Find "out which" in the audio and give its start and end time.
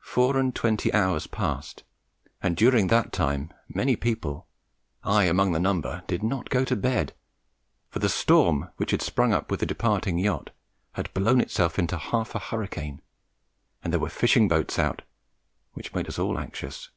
14.80-15.94